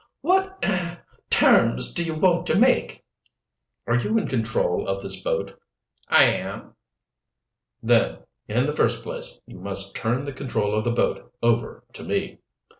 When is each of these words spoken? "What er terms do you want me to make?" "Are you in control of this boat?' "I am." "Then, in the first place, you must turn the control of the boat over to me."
"What 0.21 0.65
er 0.65 0.99
terms 1.29 1.93
do 1.93 2.03
you 2.03 2.15
want 2.15 2.49
me 2.49 2.55
to 2.55 2.59
make?" 2.59 3.05
"Are 3.85 3.97
you 3.99 4.17
in 4.17 4.27
control 4.27 4.87
of 4.87 5.03
this 5.03 5.21
boat?' 5.21 5.61
"I 6.07 6.23
am." 6.23 6.73
"Then, 7.83 8.17
in 8.47 8.65
the 8.65 8.75
first 8.75 9.03
place, 9.03 9.39
you 9.45 9.59
must 9.59 9.95
turn 9.95 10.25
the 10.25 10.33
control 10.33 10.73
of 10.73 10.85
the 10.85 10.91
boat 10.91 11.31
over 11.43 11.83
to 11.93 12.03
me." 12.03 12.39